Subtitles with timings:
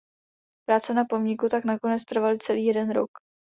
[0.67, 3.09] Práce na pomníku tak nakonec trvaly celý jeden rok.